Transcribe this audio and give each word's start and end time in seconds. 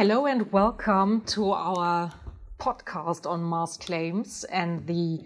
Hello 0.00 0.24
and 0.24 0.50
welcome 0.50 1.20
to 1.26 1.52
our 1.52 2.10
podcast 2.58 3.28
on 3.28 3.46
mass 3.46 3.76
claims 3.76 4.44
and 4.44 4.86
the 4.86 5.18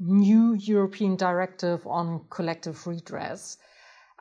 new 0.00 0.54
European 0.54 1.14
directive 1.14 1.86
on 1.86 2.24
collective 2.28 2.84
redress. 2.84 3.58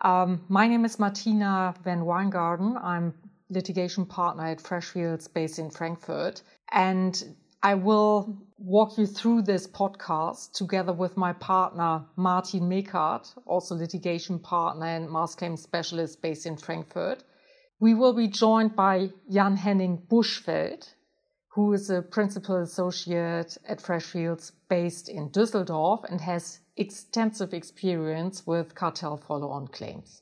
Um, 0.03 0.45
my 0.49 0.67
name 0.67 0.85
is 0.85 0.99
Martina 0.99 1.73
Van 1.83 2.01
Wijngaarden. 2.01 2.79
I'm 2.83 3.11
litigation 3.49 4.05
partner 4.05 4.45
at 4.45 4.59
Freshfields 4.61 5.33
based 5.33 5.57
in 5.57 5.71
Frankfurt. 5.71 6.43
And 6.71 7.35
I 7.63 7.73
will 7.73 8.37
walk 8.59 8.99
you 8.99 9.07
through 9.07 9.41
this 9.41 9.65
podcast 9.65 10.51
together 10.51 10.93
with 10.93 11.17
my 11.17 11.33
partner, 11.33 12.05
Martin 12.17 12.69
Mekat, 12.69 13.33
also 13.47 13.73
litigation 13.73 14.37
partner 14.37 14.85
and 14.85 15.09
mass 15.09 15.33
claims 15.33 15.63
specialist 15.63 16.21
based 16.21 16.45
in 16.45 16.55
Frankfurt. 16.55 17.23
We 17.79 17.93
will 17.93 18.13
be 18.13 18.27
joined 18.27 18.75
by 18.75 19.11
Jan 19.31 19.57
Henning 19.57 20.01
Buschfeld, 20.09 20.93
who 21.49 21.73
is 21.73 21.89
a 21.91 22.01
principal 22.01 22.57
associate 22.57 23.57
at 23.67 23.81
Freshfields 23.81 24.51
based 24.67 25.09
in 25.09 25.29
Düsseldorf 25.29 26.03
and 26.09 26.19
has 26.21 26.59
extensive 26.75 27.53
experience 27.53 28.47
with 28.47 28.73
cartel 28.73 29.17
follow 29.17 29.49
on 29.49 29.67
claims. 29.67 30.21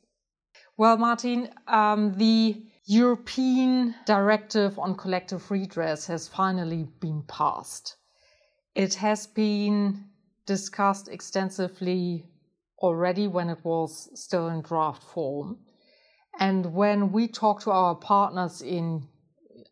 Well, 0.78 0.98
Martin, 0.98 1.50
um, 1.68 2.14
the 2.18 2.62
European 2.86 3.96
Directive 4.06 4.78
on 4.78 4.96
Collective 4.96 5.50
Redress 5.50 6.08
has 6.08 6.28
finally 6.28 6.88
been 7.00 7.24
passed. 7.28 7.96
It 8.76 8.96
has 8.96 9.28
been 9.28 10.06
discussed 10.46 11.08
extensively 11.08 12.26
already 12.80 13.28
when 13.28 13.50
it 13.50 13.64
was 13.64 14.10
still 14.14 14.50
in 14.50 14.62
draft 14.62 15.04
form. 15.04 15.60
And 16.40 16.74
when 16.74 17.12
we 17.12 17.28
talk 17.28 17.62
to 17.62 17.72
our 17.72 17.96
partners 17.96 18.62
in 18.62 19.08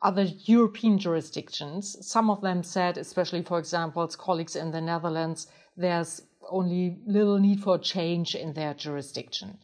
other 0.02 0.24
European 0.24 0.98
jurisdictions, 0.98 1.96
some 2.02 2.30
of 2.30 2.42
them 2.42 2.64
said, 2.64 2.98
especially 2.98 3.42
for 3.42 3.60
example, 3.60 4.08
colleagues 4.08 4.56
in 4.56 4.72
the 4.72 4.82
Netherlands, 4.82 5.48
there's 5.78 6.22
only 6.50 7.00
little 7.06 7.40
need 7.40 7.62
for 7.62 7.78
change 7.78 8.36
in 8.36 8.54
their 8.54 8.74
jurisdiction. 8.74 9.58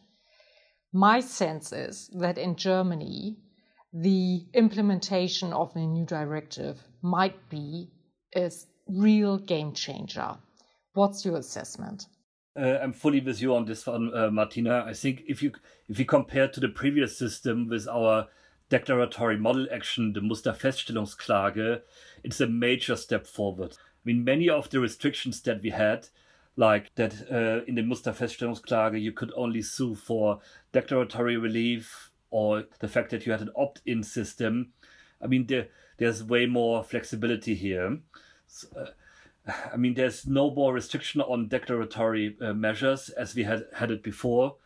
My 0.92 1.20
sense 1.20 1.72
is 1.72 2.10
that 2.18 2.38
in 2.38 2.56
Germany, 2.56 3.36
the 3.92 4.46
implementation 4.54 5.52
of 5.52 5.72
the 5.74 5.86
new 5.86 6.04
directive 6.04 6.82
might 7.02 7.48
be 7.48 7.90
a 8.34 8.50
real 8.88 9.38
game 9.38 9.72
changer. 9.72 10.36
What's 10.94 11.24
your 11.24 11.36
assessment? 11.36 12.06
Uh, 12.56 12.78
I'm 12.82 12.92
fully 12.92 13.20
with 13.20 13.40
you 13.40 13.54
on 13.54 13.64
this 13.64 13.86
one, 13.86 14.12
uh, 14.14 14.30
Martina. 14.30 14.84
I 14.86 14.92
think 14.92 15.22
if 15.28 15.42
you 15.42 15.52
if 15.88 15.98
you 15.98 16.04
compare 16.04 16.48
to 16.48 16.60
the 16.60 16.68
previous 16.68 17.16
system 17.16 17.68
with 17.68 17.86
our 17.86 18.26
declaratory 18.68 19.36
model 19.36 19.66
action, 19.72 20.12
the 20.12 20.20
Musterfeststellungsklage, 20.20 21.82
it's 22.24 22.40
a 22.40 22.46
major 22.46 22.96
step 22.96 23.26
forward. 23.26 23.76
I 23.78 24.02
mean, 24.04 24.24
many 24.24 24.48
of 24.48 24.70
the 24.70 24.80
restrictions 24.80 25.40
that 25.42 25.62
we 25.62 25.70
had, 25.70 26.08
like 26.56 26.92
that 26.96 27.14
uh, 27.30 27.64
in 27.66 27.76
the 27.76 27.82
Musterfeststellungsklage, 27.82 29.00
you 29.00 29.12
could 29.12 29.32
only 29.36 29.62
sue 29.62 29.94
for 29.94 30.40
declaratory 30.72 31.36
relief 31.36 32.10
or 32.30 32.64
the 32.80 32.88
fact 32.88 33.10
that 33.10 33.26
you 33.26 33.32
had 33.32 33.42
an 33.42 33.50
opt-in 33.56 34.02
system. 34.02 34.72
I 35.22 35.26
mean, 35.26 35.46
there, 35.46 35.68
there's 35.98 36.24
way 36.24 36.46
more 36.46 36.82
flexibility 36.82 37.54
here. 37.54 37.98
So, 38.46 38.68
uh, 38.76 38.86
I 39.46 39.76
mean, 39.76 39.94
there's 39.94 40.26
no 40.26 40.50
more 40.50 40.72
restriction 40.72 41.20
on 41.20 41.48
declaratory 41.48 42.36
uh, 42.40 42.52
measures 42.52 43.08
as 43.10 43.34
we 43.34 43.44
had 43.44 43.66
had 43.74 43.90
it 43.90 44.02
before, 44.02 44.56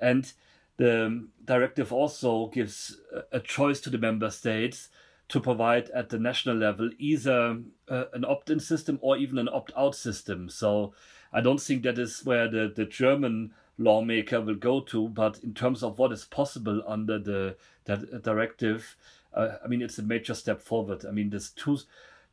and 0.00 0.32
the 0.76 1.28
directive 1.44 1.92
also 1.92 2.48
gives 2.48 2.96
a 3.30 3.38
choice 3.38 3.80
to 3.82 3.90
the 3.90 3.98
member 3.98 4.30
states 4.30 4.88
to 5.28 5.40
provide 5.40 5.88
at 5.90 6.08
the 6.08 6.18
national 6.18 6.56
level 6.56 6.90
either 6.98 7.58
uh, 7.88 8.04
an 8.12 8.24
opt-in 8.24 8.60
system 8.60 8.98
or 9.00 9.16
even 9.16 9.38
an 9.38 9.48
opt-out 9.48 9.94
system. 9.94 10.48
So 10.48 10.92
I 11.32 11.40
don't 11.40 11.60
think 11.60 11.82
that 11.84 11.98
is 11.98 12.24
where 12.24 12.48
the, 12.48 12.72
the 12.74 12.84
German 12.84 13.52
lawmaker 13.78 14.40
will 14.40 14.54
go 14.56 14.80
to, 14.80 15.08
but 15.08 15.38
in 15.42 15.54
terms 15.54 15.82
of 15.82 15.98
what 15.98 16.12
is 16.12 16.24
possible 16.24 16.82
under 16.86 17.18
the 17.18 17.56
that 17.86 18.22
directive, 18.22 18.96
uh, 19.32 19.56
I 19.64 19.68
mean 19.68 19.82
it's 19.82 19.98
a 19.98 20.02
major 20.02 20.34
step 20.34 20.60
forward. 20.60 21.04
I 21.06 21.10
mean 21.10 21.30
this 21.30 21.50
two 21.50 21.78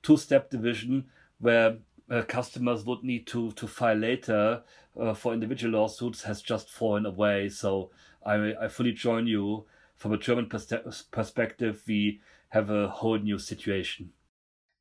two 0.02 0.18
step 0.18 0.50
division 0.50 1.06
where 1.40 1.78
uh, 2.12 2.22
customers 2.24 2.86
would 2.86 3.04
need 3.04 3.26
to 3.28 3.52
to 3.54 3.68
file 3.68 3.96
later 3.96 4.62
uh, 5.00 5.14
for 5.14 5.34
individual 5.34 5.80
lawsuits 5.80 6.24
has 6.24 6.42
just 6.42 6.70
fallen 6.70 7.06
away. 7.06 7.50
So 7.50 7.92
I 8.26 8.54
I 8.62 8.68
fully 8.68 8.92
join 8.92 9.28
you. 9.28 9.66
From 9.96 10.14
a 10.14 10.18
German 10.18 10.50
pers- 10.50 11.04
perspective, 11.12 11.84
we 11.88 12.22
have 12.50 12.72
a 12.72 12.88
whole 12.88 13.20
new 13.20 13.38
situation. 13.38 14.12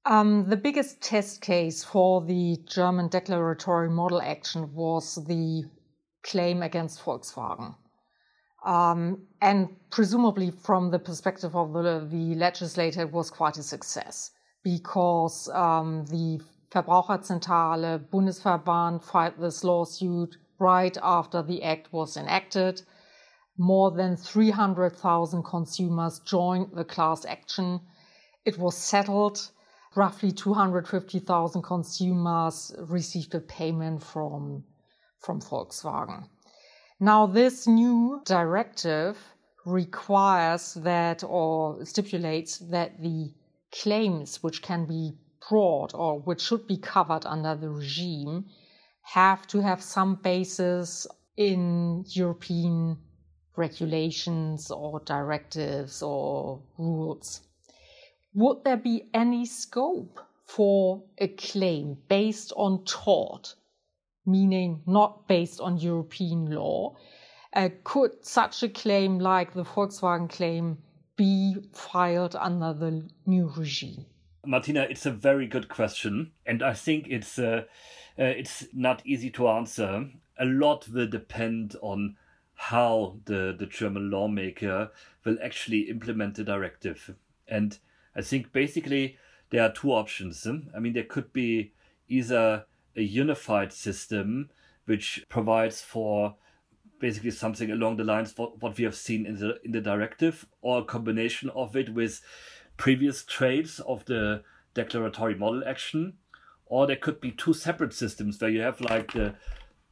Um, 0.07 0.49
the 0.49 0.57
biggest 0.57 1.03
test 1.03 1.43
case 1.43 1.85
for 1.85 2.25
the 2.25 2.57
German 2.65 3.09
declaratory 3.09 3.91
model 3.91 4.23
action 4.23 4.73
was 4.75 5.17
the 5.27 5.65
claim 6.23 6.63
against 6.63 7.05
Volkswagen. 7.05 7.75
Um, 8.65 9.27
and 9.43 9.69
presumably, 9.91 10.51
from 10.51 10.91
the 10.91 10.99
perspective 10.99 11.55
of 11.55 11.73
the, 11.73 12.07
the 12.11 12.35
legislator, 12.35 13.03
it 13.03 13.13
was 13.13 13.31
quite 13.31 13.59
a 13.59 13.63
success 13.63 14.31
because 14.63 15.49
um, 15.51 16.05
the 16.07 16.41
Verbraucherzentrale 16.73 17.99
Bundesverband 18.11 19.03
filed 19.03 19.39
this 19.39 19.65
lawsuit 19.65 20.37
right 20.61 20.97
after 21.03 21.43
the 21.43 21.63
act 21.65 21.93
was 21.93 22.17
enacted. 22.17 22.83
More 23.59 23.91
than 23.91 24.17
300,000 24.17 25.43
consumers 25.43 26.21
joined 26.21 26.73
the 26.73 26.85
class 26.85 27.25
action. 27.25 27.81
It 28.45 28.57
was 28.57 28.77
settled. 28.77 29.51
Roughly 29.97 30.31
250,000 30.31 31.63
consumers 31.63 32.73
received 32.79 33.35
a 33.35 33.41
payment 33.41 34.05
from, 34.05 34.63
from 35.19 35.41
Volkswagen. 35.41 36.29
Now, 37.01 37.27
this 37.27 37.67
new 37.67 38.23
directive 38.25 39.19
requires 39.67 40.75
that 40.75 41.25
or 41.25 41.85
stipulates 41.85 42.59
that 42.59 43.03
the 43.03 43.35
claims 43.73 44.43
which 44.43 44.63
can 44.63 44.87
be 44.87 45.19
brought 45.49 45.95
or 45.95 46.21
which 46.21 46.41
should 46.41 46.67
be 46.67 46.77
covered 46.77 47.25
under 47.27 47.55
the 47.55 47.71
regime 47.71 48.45
have 49.03 49.47
to 49.47 49.61
have 49.61 49.83
some 49.83 50.15
basis 50.17 51.07
in 51.37 52.05
European 52.09 52.97
regulations 53.57 54.71
or 54.71 55.01
directives 55.01 56.03
or 56.03 56.63
rules. 56.79 57.41
Would 58.35 58.65
there 58.65 58.77
be 58.77 59.09
any 59.13 59.47
scope 59.47 60.21
for 60.45 61.03
a 61.19 61.29
claim 61.29 61.97
based 62.09 62.53
on 62.57 62.85
tort, 62.85 63.55
meaning 64.27 64.83
not 64.87 65.27
based 65.27 65.61
on 65.61 65.79
European 65.79 66.51
law? 66.51 66.97
Uh, 67.53 67.71
could 67.83 68.25
such 68.25 68.63
a 68.63 68.69
claim, 68.69 69.19
like 69.19 69.53
the 69.53 69.65
Volkswagen 69.65 70.29
claim, 70.31 70.79
be 71.17 71.57
filed 71.73 72.37
under 72.37 72.73
the 72.73 73.09
new 73.27 73.49
regime? 73.57 74.07
Martina, 74.45 74.87
it's 74.89 75.07
a 75.07 75.11
very 75.11 75.47
good 75.47 75.69
question, 75.69 76.33
and 76.47 76.63
I 76.63 76.73
think 76.73 77.07
it's 77.09 77.39
uh, 77.39 77.65
uh, 78.19 78.25
it's 78.25 78.67
not 78.73 79.03
easy 79.05 79.31
to 79.31 79.49
answer. 79.49 80.09
A 80.39 80.45
lot 80.45 80.89
will 80.89 81.07
depend 81.07 81.77
on 81.83 82.17
how 82.55 83.19
the 83.27 83.55
the 83.59 83.67
German 83.67 84.11
lawmaker 84.11 84.91
will 85.25 85.37
actually 85.43 85.91
implement 85.91 86.37
the 86.37 86.45
directive, 86.45 87.15
and 87.47 87.79
I 88.17 88.23
think 88.23 88.53
basically 88.53 89.19
there 89.51 89.63
are 89.63 89.73
two 89.73 89.93
options. 89.93 90.47
I 90.47 90.79
mean, 90.79 90.95
there 90.95 91.05
could 91.05 91.33
be 91.33 91.73
either 92.09 92.65
a 92.97 93.03
unified 93.03 93.73
system 93.73 94.51
which 94.87 95.27
provides 95.29 95.83
for 95.83 96.37
basically 96.99 97.31
something 97.31 97.71
along 97.71 97.97
the 97.97 98.05
lines 98.05 98.35
of 98.39 98.63
what 98.63 98.77
we 98.77 98.85
have 98.85 98.97
seen 98.97 99.27
in 99.27 99.37
the 99.37 99.61
in 99.65 99.73
the 99.73 99.81
directive, 99.81 100.47
or 100.63 100.81
a 100.81 100.85
combination 100.85 101.51
of 101.51 101.77
it 101.77 101.93
with 101.93 102.23
previous 102.81 103.25
traits 103.25 103.79
of 103.81 104.07
the 104.07 104.43
declaratory 104.73 105.35
model 105.35 105.63
action, 105.67 106.15
or 106.65 106.87
there 106.87 106.97
could 106.97 107.21
be 107.21 107.31
two 107.31 107.53
separate 107.53 107.93
systems 107.93 108.41
where 108.41 108.51
you 108.51 108.63
have 108.63 108.81
like 108.81 109.13
the 109.13 109.35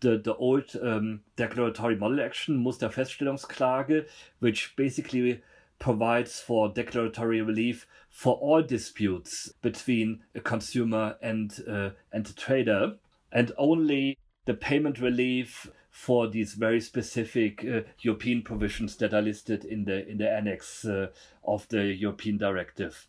the, 0.00 0.16
the 0.16 0.34
old 0.36 0.64
um, 0.80 1.20
declaratory 1.36 1.96
model 1.96 2.20
action, 2.20 2.64
Musterfeststellungsklage, 2.64 4.06
which 4.38 4.74
basically 4.76 5.42
provides 5.78 6.40
for 6.40 6.68
declaratory 6.68 7.42
relief 7.42 7.86
for 8.08 8.36
all 8.36 8.62
disputes 8.62 9.52
between 9.60 10.20
a 10.34 10.40
consumer 10.40 11.16
and 11.20 11.60
uh, 11.68 11.90
and 12.10 12.26
a 12.26 12.32
trader, 12.32 12.94
and 13.30 13.52
only 13.58 14.16
the 14.46 14.54
payment 14.54 14.98
relief 14.98 15.70
for 15.98 16.28
these 16.28 16.54
very 16.54 16.80
specific 16.80 17.64
uh, 17.64 17.80
European 17.98 18.40
provisions 18.40 18.94
that 18.96 19.12
are 19.12 19.20
listed 19.20 19.64
in 19.64 19.84
the 19.84 20.08
in 20.08 20.18
the 20.18 20.30
annex 20.30 20.84
uh, 20.84 21.08
of 21.44 21.66
the 21.70 21.86
European 21.86 22.38
directive. 22.38 23.08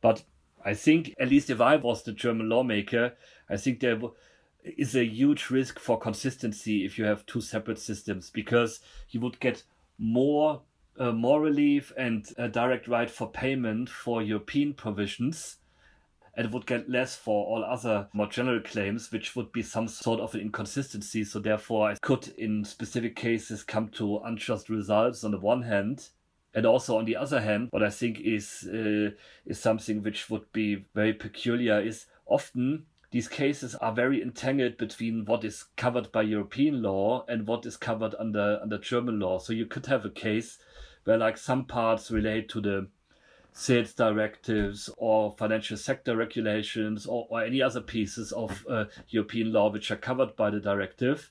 But 0.00 0.24
I 0.64 0.72
think, 0.72 1.14
at 1.20 1.28
least 1.28 1.50
if 1.50 1.60
I 1.60 1.76
was 1.76 2.02
the 2.02 2.12
German 2.12 2.48
lawmaker, 2.48 3.12
I 3.50 3.58
think 3.58 3.80
there 3.80 4.00
is 4.64 4.96
a 4.96 5.04
huge 5.04 5.50
risk 5.50 5.78
for 5.78 5.98
consistency 5.98 6.86
if 6.86 6.96
you 6.96 7.04
have 7.04 7.26
two 7.26 7.42
separate 7.42 7.78
systems 7.78 8.30
because 8.30 8.80
you 9.10 9.20
would 9.20 9.38
get 9.38 9.62
more 9.98 10.62
uh, 10.98 11.12
more 11.12 11.42
relief 11.42 11.92
and 11.98 12.32
a 12.38 12.48
direct 12.48 12.88
right 12.88 13.10
for 13.10 13.30
payment 13.30 13.90
for 13.90 14.22
European 14.22 14.72
provisions 14.72 15.58
and 16.40 16.54
would 16.54 16.64
get 16.64 16.88
less 16.88 17.14
for 17.14 17.44
all 17.44 17.62
other 17.62 18.08
more 18.14 18.26
general 18.26 18.60
claims, 18.60 19.12
which 19.12 19.36
would 19.36 19.52
be 19.52 19.62
some 19.62 19.86
sort 19.86 20.20
of 20.20 20.34
an 20.34 20.40
inconsistency. 20.40 21.22
So 21.22 21.38
therefore, 21.38 21.90
I 21.90 21.96
could, 22.00 22.28
in 22.38 22.64
specific 22.64 23.14
cases, 23.14 23.62
come 23.62 23.90
to 23.90 24.20
unjust 24.24 24.70
results 24.70 25.22
on 25.22 25.32
the 25.32 25.38
one 25.38 25.60
hand, 25.60 26.08
and 26.54 26.64
also 26.64 26.96
on 26.96 27.04
the 27.04 27.14
other 27.14 27.42
hand, 27.42 27.68
what 27.72 27.82
I 27.82 27.90
think 27.90 28.20
is 28.20 28.66
uh, 28.66 29.10
is 29.44 29.60
something 29.60 30.02
which 30.02 30.30
would 30.30 30.50
be 30.54 30.86
very 30.94 31.12
peculiar 31.12 31.78
is 31.78 32.06
often 32.24 32.86
these 33.10 33.28
cases 33.28 33.74
are 33.74 33.92
very 33.92 34.22
entangled 34.22 34.78
between 34.78 35.26
what 35.26 35.44
is 35.44 35.66
covered 35.76 36.10
by 36.10 36.22
European 36.22 36.80
law 36.80 37.26
and 37.28 37.46
what 37.46 37.66
is 37.66 37.76
covered 37.76 38.14
under 38.18 38.60
under 38.62 38.78
German 38.78 39.20
law. 39.20 39.38
So 39.38 39.52
you 39.52 39.66
could 39.66 39.84
have 39.86 40.06
a 40.06 40.10
case 40.10 40.58
where 41.04 41.18
like 41.18 41.36
some 41.36 41.66
parts 41.66 42.10
relate 42.10 42.48
to 42.48 42.62
the 42.62 42.88
sales 43.52 43.92
directives 43.92 44.90
or 44.96 45.32
financial 45.32 45.76
sector 45.76 46.16
regulations 46.16 47.06
or, 47.06 47.26
or 47.30 47.42
any 47.42 47.60
other 47.60 47.80
pieces 47.80 48.32
of 48.32 48.64
uh, 48.68 48.84
European 49.08 49.52
law 49.52 49.70
which 49.70 49.90
are 49.90 49.96
covered 49.96 50.36
by 50.36 50.50
the 50.50 50.60
directive, 50.60 51.30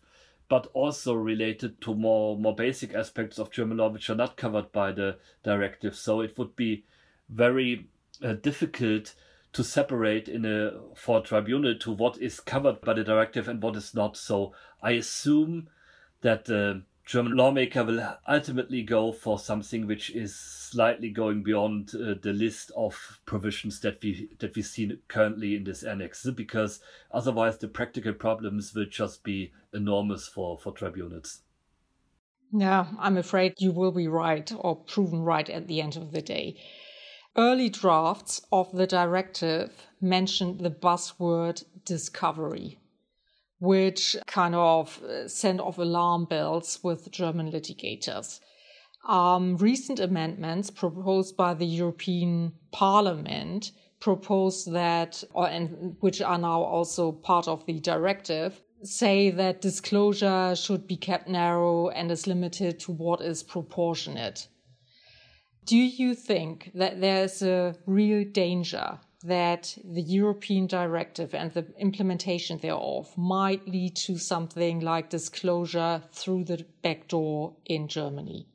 but 0.49 0.67
also 0.73 1.13
related 1.13 1.79
to 1.81 1.93
more 1.93 2.37
more 2.37 2.55
basic 2.55 2.93
aspects 2.93 3.39
of 3.39 3.51
German 3.51 3.77
law 3.77 3.89
which 3.89 4.09
are 4.09 4.15
not 4.15 4.37
covered 4.37 4.71
by 4.71 4.91
the 4.91 5.17
directive. 5.43 5.95
So 5.95 6.21
it 6.21 6.37
would 6.37 6.55
be 6.55 6.83
very 7.29 7.87
uh, 8.23 8.33
difficult 8.33 9.15
to 9.53 9.63
separate 9.63 10.27
in 10.27 10.45
a 10.45 10.73
for 10.95 11.19
a 11.19 11.23
tribunal 11.23 11.75
to 11.79 11.91
what 11.91 12.17
is 12.17 12.39
covered 12.39 12.81
by 12.81 12.93
the 12.93 13.03
directive 13.03 13.47
and 13.47 13.61
what 13.61 13.75
is 13.75 13.93
not. 13.95 14.17
So 14.17 14.53
I 14.81 14.91
assume 14.91 15.69
that 16.21 16.45
the 16.45 16.83
German 17.09 17.35
lawmaker 17.35 17.83
will 17.83 18.17
ultimately 18.27 18.83
go 18.83 19.11
for 19.11 19.39
something 19.39 19.87
which 19.87 20.11
is 20.11 20.35
slightly 20.35 21.09
going 21.09 21.41
beyond 21.41 21.89
uh, 21.95 22.13
the 22.21 22.33
list 22.33 22.71
of 22.77 23.19
provisions 23.25 23.79
that 23.79 23.99
we 24.03 24.29
that 24.37 24.55
we 24.55 24.61
see 24.61 24.95
currently 25.07 25.55
in 25.55 25.63
this 25.63 25.81
annex, 25.81 26.23
because 26.35 26.81
otherwise 27.11 27.57
the 27.57 27.67
practical 27.67 28.13
problems 28.13 28.75
will 28.75 28.85
just 28.85 29.23
be 29.23 29.51
enormous 29.73 30.27
for 30.27 30.59
for 30.59 30.71
tribunals. 30.71 31.41
Yeah, 32.51 32.85
I'm 32.99 33.17
afraid 33.17 33.55
you 33.57 33.71
will 33.71 33.91
be 33.91 34.07
right 34.07 34.51
or 34.55 34.75
proven 34.75 35.23
right 35.23 35.49
at 35.49 35.67
the 35.67 35.81
end 35.81 35.97
of 35.97 36.11
the 36.11 36.21
day. 36.21 36.57
Early 37.35 37.69
drafts 37.69 38.39
of 38.51 38.71
the 38.71 38.85
directive 38.85 39.87
mentioned 39.99 40.59
the 40.59 40.69
buzzword 40.69 41.63
discovery 41.85 42.77
which 43.59 44.15
kind 44.25 44.55
of 44.55 45.01
uh, 45.03 45.27
sent 45.27 45.59
off 45.59 45.77
alarm 45.77 46.25
bells 46.25 46.79
with 46.83 47.11
German 47.11 47.51
litigators. 47.51 48.39
Um, 49.07 49.57
recent 49.57 49.99
amendments 49.99 50.69
proposed 50.69 51.37
by 51.37 51.53
the 51.53 51.65
European 51.65 52.53
Parliament 52.71 53.71
propose 53.99 54.65
that, 54.65 55.23
or 55.33 55.47
and 55.47 55.95
which 55.99 56.21
are 56.21 56.37
now 56.37 56.61
also 56.61 57.11
part 57.11 57.47
of 57.47 57.65
the 57.65 57.79
directive, 57.79 58.61
say 58.83 59.29
that 59.29 59.61
disclosure 59.61 60.55
should 60.55 60.87
be 60.87 60.95
kept 60.95 61.27
narrow 61.27 61.89
and 61.89 62.11
is 62.11 62.27
limited 62.27 62.79
to 62.79 62.91
what 62.93 63.21
is 63.21 63.43
proportionate. 63.43 64.47
Do 65.65 65.77
you 65.77 66.15
think 66.15 66.71
that 66.73 67.01
there's 67.01 67.41
a 67.41 67.75
real 67.85 68.23
danger 68.31 68.99
that 69.23 69.77
the 69.83 70.01
European 70.01 70.65
directive 70.67 71.35
and 71.35 71.51
the 71.51 71.65
implementation 71.77 72.57
thereof 72.59 73.11
might 73.17 73.67
lead 73.67 73.95
to 73.95 74.17
something 74.17 74.79
like 74.79 75.09
disclosure 75.09 76.01
through 76.11 76.45
the 76.45 76.65
back 76.81 77.07
door 77.07 77.53
in 77.65 77.87
Germany. 77.87 78.47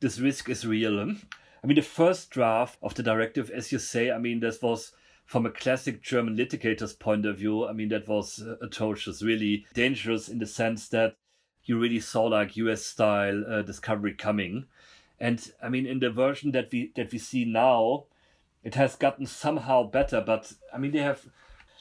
This 0.00 0.18
risk 0.18 0.48
is 0.48 0.66
real. 0.66 1.00
I 1.00 1.66
mean, 1.66 1.76
the 1.76 1.82
first 1.82 2.30
draft 2.30 2.78
of 2.82 2.94
the 2.94 3.02
directive, 3.02 3.50
as 3.50 3.70
you 3.72 3.78
say, 3.78 4.10
I 4.10 4.18
mean, 4.18 4.40
this 4.40 4.62
was 4.62 4.92
from 5.28 5.44
a 5.44 5.50
classic 5.50 6.02
German 6.02 6.36
litigator's 6.36 6.94
point 6.94 7.26
of 7.26 7.36
view, 7.36 7.68
I 7.68 7.74
mean, 7.74 7.90
that 7.90 8.08
was 8.08 8.40
uh, 8.40 8.56
atrocious, 8.62 9.22
really 9.22 9.66
dangerous 9.74 10.30
in 10.30 10.38
the 10.38 10.46
sense 10.46 10.88
that 10.88 11.16
you 11.64 11.78
really 11.78 12.00
saw 12.00 12.24
like 12.24 12.56
US 12.56 12.82
style 12.86 13.44
uh, 13.46 13.60
discovery 13.60 14.14
coming. 14.14 14.64
And 15.20 15.46
I 15.62 15.68
mean, 15.68 15.84
in 15.84 15.98
the 15.98 16.08
version 16.08 16.52
that 16.52 16.70
we 16.72 16.92
that 16.96 17.12
we 17.12 17.18
see 17.18 17.44
now, 17.44 18.04
it 18.68 18.74
has 18.74 18.96
gotten 18.96 19.24
somehow 19.24 19.82
better, 19.82 20.20
but 20.20 20.52
I 20.74 20.76
mean 20.76 20.92
they 20.92 20.98
have 20.98 21.24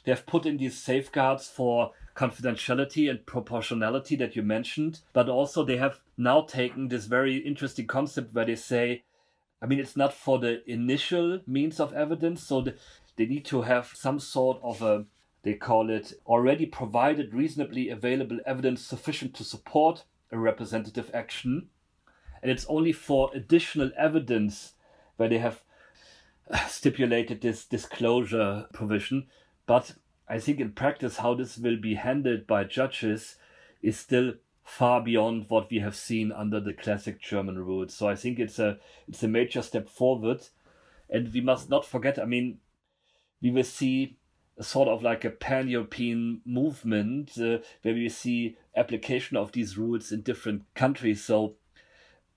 they 0.05 0.13
have 0.13 0.25
put 0.25 0.45
in 0.45 0.55
these 0.55 0.81
safeguards 0.81 1.45
for 1.49 1.91
confidentiality 2.15 3.09
and 3.09 3.25
proportionality 3.25 4.15
that 4.15 4.37
you 4.37 4.41
mentioned, 4.41 5.01
but 5.11 5.27
also 5.27 5.65
they 5.65 5.75
have 5.75 5.99
now 6.17 6.43
taken 6.43 6.87
this 6.87 7.03
very 7.03 7.39
interesting 7.39 7.87
concept 7.87 8.33
where 8.33 8.45
they 8.45 8.55
say, 8.55 9.03
I 9.61 9.65
mean, 9.65 9.79
it's 9.79 9.97
not 9.97 10.13
for 10.13 10.39
the 10.39 10.63
initial 10.65 11.41
means 11.45 11.81
of 11.81 11.91
evidence, 11.91 12.41
so 12.41 12.61
the, 12.61 12.75
they 13.17 13.25
need 13.25 13.43
to 13.47 13.63
have 13.63 13.87
some 13.93 14.17
sort 14.17 14.57
of 14.63 14.81
a 14.81 15.05
they 15.43 15.55
call 15.55 15.89
it 15.89 16.13
already 16.25 16.65
provided 16.65 17.33
reasonably 17.33 17.89
available 17.89 18.39
evidence 18.45 18.81
sufficient 18.81 19.33
to 19.35 19.43
support 19.43 20.05
a 20.31 20.37
representative 20.37 21.11
action. 21.13 21.67
And 22.41 22.49
it's 22.49 22.65
only 22.69 22.93
for 22.93 23.29
additional 23.33 23.91
evidence 23.97 24.75
where 25.17 25.27
they 25.27 25.39
have 25.39 25.63
stipulated 26.67 27.41
this 27.41 27.65
disclosure 27.65 28.67
provision, 28.73 29.27
but 29.65 29.95
I 30.27 30.39
think 30.39 30.59
in 30.59 30.71
practice 30.71 31.17
how 31.17 31.35
this 31.35 31.57
will 31.57 31.77
be 31.77 31.95
handled 31.95 32.47
by 32.47 32.63
judges 32.63 33.35
is 33.81 33.97
still 33.97 34.33
far 34.63 35.01
beyond 35.01 35.45
what 35.47 35.71
we 35.71 35.79
have 35.79 35.95
seen 35.95 36.31
under 36.31 36.59
the 36.59 36.73
classic 36.73 37.21
German 37.21 37.57
rules. 37.57 37.93
So 37.93 38.09
I 38.09 38.15
think 38.15 38.37
it's 38.37 38.59
a 38.59 38.77
it's 39.07 39.23
a 39.23 39.27
major 39.27 39.61
step 39.61 39.87
forward, 39.87 40.47
and 41.09 41.33
we 41.33 41.41
must 41.41 41.69
not 41.69 41.85
forget. 41.85 42.19
I 42.19 42.25
mean, 42.25 42.59
we 43.41 43.51
will 43.51 43.63
see 43.63 44.17
a 44.57 44.63
sort 44.63 44.89
of 44.89 45.03
like 45.03 45.23
a 45.23 45.29
pan-European 45.29 46.41
movement 46.43 47.37
uh, 47.37 47.59
where 47.83 47.93
we 47.93 48.09
see 48.09 48.57
application 48.75 49.37
of 49.37 49.51
these 49.51 49.77
rules 49.77 50.11
in 50.11 50.21
different 50.21 50.63
countries. 50.73 51.23
So 51.23 51.55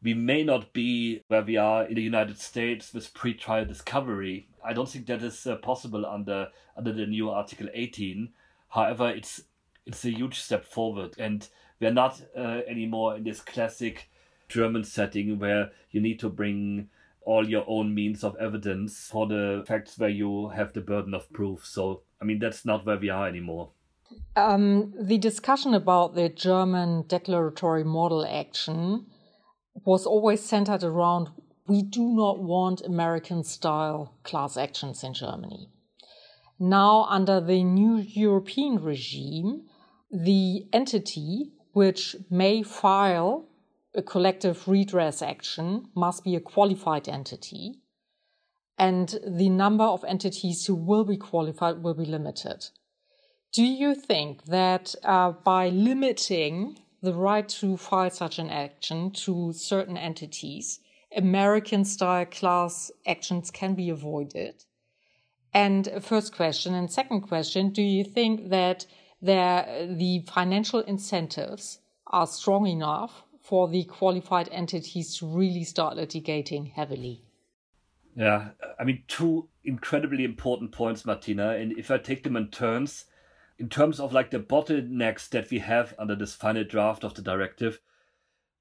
we 0.02 0.14
may 0.14 0.42
not 0.42 0.72
be 0.72 1.22
where 1.28 1.42
we 1.42 1.56
are 1.56 1.84
in 1.84 1.94
the 1.94 2.02
United 2.02 2.38
States 2.38 2.92
with 2.94 3.12
pre-trial 3.12 3.64
discovery. 3.64 4.48
I 4.64 4.72
don't 4.72 4.88
think 4.88 5.06
that 5.06 5.22
is 5.22 5.46
uh, 5.46 5.56
possible 5.56 6.06
under 6.06 6.48
under 6.76 6.92
the 6.92 7.06
new 7.06 7.30
Article 7.30 7.68
18. 7.72 8.30
However, 8.70 9.10
it's 9.10 9.42
it's 9.86 10.04
a 10.04 10.10
huge 10.10 10.38
step 10.38 10.64
forward, 10.64 11.14
and 11.18 11.46
we're 11.80 11.92
not 11.92 12.20
uh, 12.36 12.60
anymore 12.66 13.16
in 13.16 13.24
this 13.24 13.40
classic 13.40 14.10
German 14.48 14.84
setting 14.84 15.38
where 15.38 15.70
you 15.90 16.00
need 16.00 16.18
to 16.20 16.28
bring 16.28 16.88
all 17.22 17.48
your 17.48 17.64
own 17.66 17.94
means 17.94 18.24
of 18.24 18.36
evidence 18.36 19.08
for 19.10 19.26
the 19.26 19.62
facts 19.66 19.98
where 19.98 20.08
you 20.08 20.48
have 20.48 20.72
the 20.72 20.80
burden 20.80 21.14
of 21.14 21.30
proof. 21.32 21.64
So, 21.64 22.02
I 22.20 22.24
mean, 22.24 22.38
that's 22.38 22.64
not 22.64 22.86
where 22.86 22.96
we 22.96 23.10
are 23.10 23.28
anymore. 23.28 23.70
Um, 24.34 24.92
the 24.98 25.18
discussion 25.18 25.74
about 25.74 26.14
the 26.14 26.28
German 26.28 27.04
declaratory 27.06 27.84
model 27.84 28.26
action 28.26 29.06
was 29.74 30.06
always 30.06 30.42
centered 30.42 30.82
around 30.82 31.28
we 31.66 31.82
do 31.82 32.02
not 32.02 32.42
want 32.42 32.80
American 32.80 33.44
style 33.44 34.16
class 34.24 34.56
actions 34.56 35.04
in 35.04 35.14
Germany. 35.14 35.68
Now, 36.58 37.04
under 37.08 37.40
the 37.40 37.62
new 37.62 37.98
European 37.98 38.82
regime, 38.82 39.68
the 40.10 40.66
entity 40.72 41.52
which 41.72 42.16
may 42.28 42.62
file 42.64 43.48
a 43.94 44.02
collective 44.02 44.66
redress 44.66 45.22
action 45.22 45.86
must 45.94 46.24
be 46.24 46.34
a 46.34 46.40
qualified 46.40 47.08
entity, 47.08 47.76
and 48.76 49.18
the 49.26 49.48
number 49.48 49.84
of 49.84 50.04
entities 50.04 50.66
who 50.66 50.74
will 50.74 51.04
be 51.04 51.16
qualified 51.16 51.82
will 51.82 51.94
be 51.94 52.04
limited. 52.04 52.66
Do 53.52 53.64
you 53.64 53.94
think 53.94 54.44
that 54.44 54.94
uh, 55.02 55.32
by 55.44 55.68
limiting 55.68 56.78
the 57.02 57.14
right 57.14 57.48
to 57.48 57.76
file 57.76 58.10
such 58.10 58.38
an 58.38 58.50
action 58.50 59.10
to 59.12 59.52
certain 59.52 59.96
entities, 59.96 60.80
American 61.16 61.84
style 61.84 62.26
class 62.26 62.90
actions 63.06 63.50
can 63.50 63.74
be 63.74 63.88
avoided? 63.90 64.64
And 65.52 65.88
first 66.00 66.34
question. 66.34 66.74
And 66.74 66.90
second 66.90 67.22
question, 67.22 67.70
do 67.70 67.82
you 67.82 68.04
think 68.04 68.50
that 68.50 68.86
there, 69.20 69.88
the 69.90 70.24
financial 70.32 70.80
incentives 70.80 71.80
are 72.06 72.26
strong 72.26 72.66
enough 72.66 73.24
for 73.42 73.68
the 73.68 73.84
qualified 73.84 74.48
entities 74.52 75.16
to 75.18 75.26
really 75.26 75.64
start 75.64 75.96
litigating 75.96 76.72
heavily? 76.72 77.22
Yeah, 78.14 78.50
I 78.78 78.84
mean, 78.84 79.02
two 79.08 79.48
incredibly 79.64 80.24
important 80.24 80.72
points, 80.72 81.04
Martina. 81.04 81.50
And 81.50 81.76
if 81.78 81.90
I 81.90 81.98
take 81.98 82.22
them 82.22 82.36
in 82.36 82.48
turns, 82.48 83.06
in 83.60 83.68
terms 83.68 84.00
of 84.00 84.14
like 84.14 84.30
the 84.30 84.38
bottlenecks 84.40 85.28
that 85.28 85.50
we 85.50 85.58
have 85.58 85.94
under 85.98 86.16
this 86.16 86.34
final 86.34 86.64
draft 86.64 87.04
of 87.04 87.12
the 87.12 87.20
directive, 87.20 87.78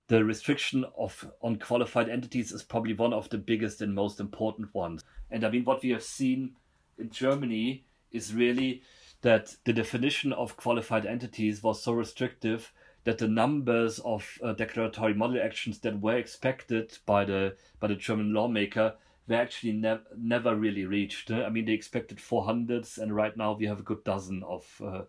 the 0.09 0.25
restriction 0.25 0.85
of 0.97 1.31
on 1.41 1.55
qualified 1.55 2.09
entities 2.09 2.51
is 2.51 2.63
probably 2.63 2.93
one 2.93 3.13
of 3.13 3.29
the 3.29 3.37
biggest 3.37 3.81
and 3.81 3.95
most 3.95 4.19
important 4.19 4.75
ones. 4.75 5.05
And 5.31 5.45
I 5.45 5.51
mean, 5.51 5.63
what 5.63 5.81
we 5.81 5.91
have 5.91 6.03
seen 6.03 6.55
in 6.97 7.11
Germany 7.11 7.85
is 8.11 8.33
really 8.33 8.81
that 9.21 9.55
the 9.63 9.71
definition 9.71 10.33
of 10.33 10.57
qualified 10.57 11.05
entities 11.05 11.63
was 11.63 11.81
so 11.81 11.93
restrictive 11.93 12.73
that 13.05 13.19
the 13.19 13.27
numbers 13.27 13.99
of 13.99 14.37
uh, 14.43 14.51
declaratory 14.51 15.13
model 15.13 15.41
actions 15.41 15.79
that 15.79 16.01
were 16.01 16.17
expected 16.17 16.97
by 17.05 17.23
the 17.23 17.55
by 17.79 17.87
the 17.87 17.95
German 17.95 18.33
lawmaker 18.33 18.95
were 19.29 19.35
actually 19.35 19.73
ne- 19.73 19.99
never 20.17 20.55
really 20.55 20.85
reached. 20.85 21.31
I 21.31 21.49
mean, 21.49 21.65
they 21.65 21.73
expected 21.73 22.17
400s, 22.17 22.97
and 22.97 23.15
right 23.15 23.35
now 23.37 23.53
we 23.53 23.67
have 23.67 23.79
a 23.79 23.83
good 23.83 24.03
dozen 24.03 24.43
of 24.43 24.81
uh, 24.83 25.03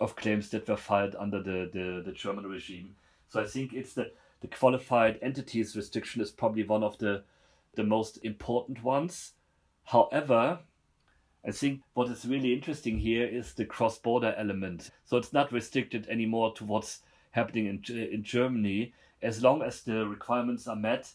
of 0.00 0.16
claims 0.16 0.50
that 0.50 0.68
were 0.68 0.76
filed 0.76 1.16
under 1.16 1.42
the, 1.42 1.70
the, 1.72 2.02
the 2.04 2.12
German 2.12 2.46
regime. 2.46 2.96
So 3.28 3.40
I 3.40 3.46
think 3.46 3.72
it's 3.72 3.94
the 3.94 4.12
the 4.40 4.48
qualified 4.48 5.18
entities 5.22 5.76
restriction 5.76 6.20
is 6.20 6.30
probably 6.30 6.64
one 6.64 6.82
of 6.82 6.98
the 6.98 7.24
the 7.74 7.84
most 7.84 8.18
important 8.22 8.82
ones. 8.82 9.32
However, 9.84 10.60
I 11.46 11.52
think 11.52 11.82
what 11.94 12.10
is 12.10 12.26
really 12.26 12.52
interesting 12.52 12.98
here 12.98 13.26
is 13.26 13.54
the 13.54 13.64
cross 13.64 13.98
border 13.98 14.34
element. 14.36 14.90
So 15.04 15.16
it's 15.16 15.32
not 15.32 15.52
restricted 15.52 16.08
anymore 16.08 16.52
to 16.54 16.64
what's 16.64 17.02
happening 17.30 17.66
in, 17.66 17.96
in 17.96 18.24
Germany. 18.24 18.92
As 19.22 19.42
long 19.42 19.62
as 19.62 19.82
the 19.82 20.06
requirements 20.06 20.66
are 20.66 20.76
met, 20.76 21.12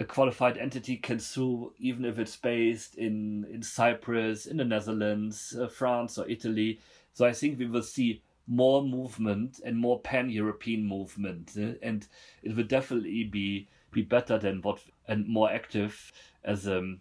a 0.00 0.04
qualified 0.04 0.56
entity 0.56 0.96
can 0.96 1.20
sue 1.20 1.72
even 1.78 2.06
if 2.06 2.18
it's 2.18 2.36
based 2.36 2.96
in, 2.96 3.46
in 3.52 3.62
Cyprus, 3.62 4.46
in 4.46 4.56
the 4.56 4.64
Netherlands, 4.64 5.54
uh, 5.60 5.68
France, 5.68 6.16
or 6.16 6.28
Italy. 6.28 6.80
So 7.12 7.26
I 7.26 7.34
think 7.34 7.58
we 7.58 7.66
will 7.66 7.82
see 7.82 8.22
more 8.46 8.82
movement 8.82 9.60
and 9.62 9.76
more 9.76 10.00
pan-European 10.00 10.84
movement, 10.84 11.52
uh, 11.56 11.74
and 11.82 12.08
it 12.42 12.56
will 12.56 12.64
definitely 12.64 13.24
be 13.24 13.68
be 13.92 14.02
better 14.02 14.38
than 14.38 14.62
what 14.62 14.80
and 15.08 15.26
more 15.28 15.50
active 15.50 16.12
as 16.44 16.66
a 16.66 16.94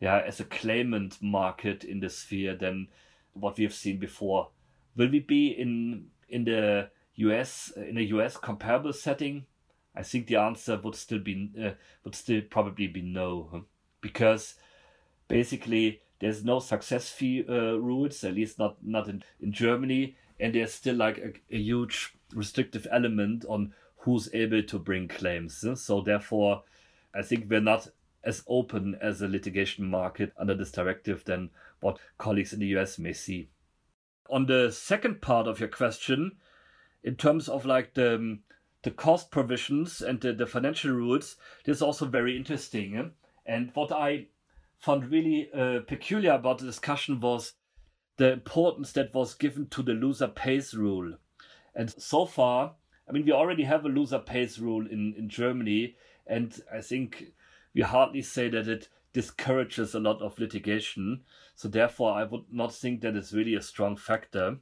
yeah 0.00 0.22
as 0.26 0.40
a 0.40 0.44
claimant 0.44 1.20
market 1.20 1.84
in 1.84 2.00
the 2.00 2.08
sphere 2.08 2.54
than 2.54 2.88
what 3.34 3.58
we 3.58 3.64
have 3.64 3.74
seen 3.74 3.98
before. 3.98 4.48
Will 4.96 5.10
we 5.10 5.20
be 5.20 5.48
in 5.48 6.06
in 6.28 6.44
the 6.44 6.88
US 7.16 7.72
in 7.76 7.98
a 7.98 8.12
US 8.16 8.36
comparable 8.36 8.92
setting? 8.92 9.46
I 9.94 10.02
think 10.02 10.26
the 10.26 10.36
answer 10.36 10.78
would 10.82 10.94
still 10.94 11.18
be 11.18 11.50
uh, 11.60 11.70
would 12.04 12.14
still 12.14 12.42
probably 12.48 12.86
be 12.86 13.02
no, 13.02 13.64
because 14.00 14.54
basically 15.28 16.00
there's 16.20 16.44
no 16.44 16.60
success 16.60 17.08
fee 17.08 17.44
uh, 17.48 17.74
rules, 17.74 18.22
at 18.24 18.34
least 18.34 18.58
not 18.58 18.76
not 18.82 19.08
in, 19.08 19.22
in 19.40 19.52
Germany, 19.52 20.16
and 20.38 20.54
there's 20.54 20.72
still 20.72 20.96
like 20.96 21.18
a, 21.18 21.32
a 21.54 21.58
huge 21.58 22.14
restrictive 22.34 22.86
element 22.90 23.44
on 23.48 23.72
who's 23.98 24.32
able 24.32 24.62
to 24.62 24.78
bring 24.78 25.08
claims. 25.08 25.64
So 25.74 26.00
therefore, 26.00 26.62
I 27.14 27.22
think 27.22 27.46
we're 27.48 27.60
not 27.60 27.88
as 28.22 28.42
open 28.46 28.96
as 29.00 29.22
a 29.22 29.28
litigation 29.28 29.84
market 29.84 30.32
under 30.38 30.54
this 30.54 30.72
directive 30.72 31.24
than 31.24 31.50
what 31.80 31.98
colleagues 32.18 32.52
in 32.52 32.60
the 32.60 32.78
US 32.78 32.98
may 32.98 33.12
see. 33.12 33.48
On 34.30 34.46
the 34.46 34.70
second 34.70 35.20
part 35.20 35.46
of 35.46 35.58
your 35.58 35.68
question, 35.68 36.32
in 37.02 37.16
terms 37.16 37.48
of 37.48 37.66
like 37.66 37.94
the 37.94 38.38
the 38.82 38.90
cost 38.90 39.30
provisions 39.30 40.00
and 40.00 40.20
the, 40.20 40.32
the 40.32 40.46
financial 40.46 40.92
rules, 40.92 41.36
this 41.64 41.76
is 41.76 41.82
also 41.82 42.06
very 42.06 42.36
interesting. 42.36 43.12
And 43.46 43.70
what 43.74 43.92
I 43.92 44.26
found 44.78 45.10
really 45.10 45.50
uh, 45.52 45.80
peculiar 45.86 46.32
about 46.32 46.58
the 46.58 46.66
discussion 46.66 47.20
was 47.20 47.54
the 48.16 48.32
importance 48.32 48.92
that 48.92 49.14
was 49.14 49.34
given 49.34 49.66
to 49.68 49.82
the 49.82 49.92
loser 49.92 50.28
pays 50.28 50.74
rule. 50.74 51.14
And 51.74 51.90
so 51.90 52.26
far, 52.26 52.74
I 53.08 53.12
mean, 53.12 53.24
we 53.24 53.32
already 53.32 53.64
have 53.64 53.84
a 53.84 53.88
loser 53.88 54.18
pays 54.18 54.58
rule 54.58 54.86
in, 54.86 55.14
in 55.16 55.28
Germany, 55.28 55.96
and 56.26 56.58
I 56.72 56.80
think 56.80 57.32
we 57.74 57.82
hardly 57.82 58.22
say 58.22 58.48
that 58.48 58.68
it 58.68 58.88
discourages 59.12 59.94
a 59.94 60.00
lot 60.00 60.22
of 60.22 60.38
litigation. 60.38 61.22
So 61.54 61.68
therefore, 61.68 62.12
I 62.12 62.24
would 62.24 62.44
not 62.52 62.74
think 62.74 63.00
that 63.00 63.16
it's 63.16 63.32
really 63.32 63.54
a 63.54 63.62
strong 63.62 63.96
factor. 63.96 64.58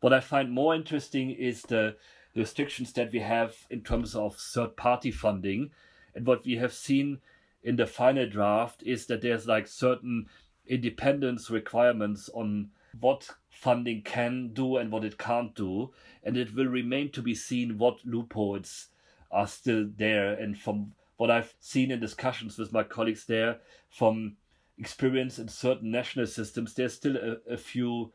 What 0.00 0.12
I 0.12 0.20
find 0.20 0.50
more 0.50 0.74
interesting 0.74 1.30
is 1.30 1.62
the 1.62 1.96
restrictions 2.34 2.92
that 2.92 3.12
we 3.12 3.20
have 3.20 3.54
in 3.70 3.82
terms 3.82 4.14
of 4.14 4.36
third 4.36 4.76
party 4.76 5.10
funding. 5.10 5.70
And 6.14 6.26
what 6.26 6.44
we 6.44 6.56
have 6.56 6.72
seen 6.72 7.18
in 7.62 7.76
the 7.76 7.86
final 7.86 8.28
draft 8.28 8.82
is 8.84 9.06
that 9.06 9.22
there's 9.22 9.46
like 9.46 9.66
certain 9.66 10.26
independence 10.66 11.50
requirements 11.50 12.28
on 12.32 12.70
what 13.00 13.30
funding 13.50 14.02
can 14.02 14.50
do 14.52 14.76
and 14.76 14.90
what 14.90 15.04
it 15.04 15.18
can't 15.18 15.54
do. 15.54 15.90
And 16.22 16.36
it 16.36 16.54
will 16.54 16.66
remain 16.66 17.10
to 17.12 17.22
be 17.22 17.34
seen 17.34 17.78
what 17.78 18.04
loopholes 18.04 18.88
are 19.30 19.46
still 19.46 19.86
there. 19.96 20.32
And 20.32 20.58
from 20.58 20.92
what 21.16 21.30
I've 21.30 21.54
seen 21.60 21.90
in 21.90 22.00
discussions 22.00 22.58
with 22.58 22.72
my 22.72 22.82
colleagues 22.82 23.26
there, 23.26 23.58
from 23.90 24.36
experience 24.78 25.38
in 25.38 25.48
certain 25.48 25.90
national 25.90 26.26
systems, 26.26 26.74
there's 26.74 26.94
still 26.94 27.16
a, 27.16 27.52
a 27.52 27.56
few 27.56 28.12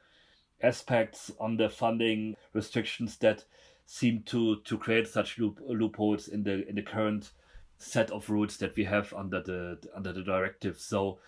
aspects 0.61 1.31
on 1.39 1.57
the 1.57 1.69
funding 1.69 2.35
restrictions 2.53 3.17
that 3.17 3.43
seem 3.85 4.23
to 4.23 4.61
to 4.61 4.77
create 4.77 5.07
such 5.07 5.37
loop, 5.37 5.59
loopholes 5.67 6.27
in 6.27 6.43
the 6.43 6.67
in 6.67 6.75
the 6.75 6.81
current 6.81 7.31
set 7.77 8.11
of 8.11 8.29
rules 8.29 8.57
that 8.57 8.75
we 8.75 8.85
have 8.85 9.13
under 9.13 9.41
the 9.41 9.77
under 9.95 10.13
the 10.13 10.23
directive. 10.23 10.79
So 10.79 11.19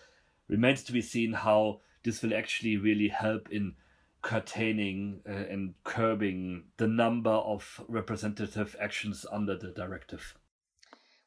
remains 0.48 0.82
to 0.84 0.92
be 0.92 1.02
seen 1.02 1.32
how 1.32 1.80
this 2.04 2.22
will 2.22 2.34
actually 2.34 2.76
really 2.76 3.08
help 3.08 3.50
in 3.50 3.74
curtailing 4.22 5.20
uh, 5.28 5.32
and 5.32 5.74
curbing 5.84 6.64
the 6.78 6.86
number 6.86 7.30
of 7.30 7.80
representative 7.88 8.74
actions 8.80 9.26
under 9.30 9.56
the 9.56 9.68
directive. 9.68 10.34